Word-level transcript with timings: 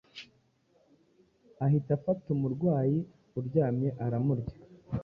ahita 1.65 1.91
afata 1.97 2.25
umurwanyi 2.35 3.01
uryamyearamurya 3.37 4.55